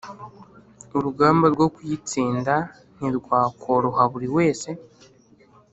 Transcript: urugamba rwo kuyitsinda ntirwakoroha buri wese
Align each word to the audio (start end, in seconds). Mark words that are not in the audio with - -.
urugamba 0.97 1.45
rwo 1.53 1.67
kuyitsinda 1.73 2.55
ntirwakoroha 2.95 4.03
buri 4.11 4.27
wese 4.35 4.69